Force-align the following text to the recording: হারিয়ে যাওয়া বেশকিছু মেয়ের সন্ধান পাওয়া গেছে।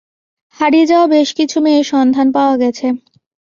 হারিয়ে 0.57 0.89
যাওয়া 0.91 1.07
বেশকিছু 1.15 1.57
মেয়ের 1.65 1.85
সন্ধান 1.91 2.27
পাওয়া 2.35 2.55
গেছে। 2.61 2.87